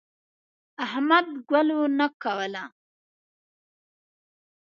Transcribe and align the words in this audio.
احمد 0.85 1.25
ګلو 1.49 1.81
نه 1.97 2.07
کوله. 2.21 2.63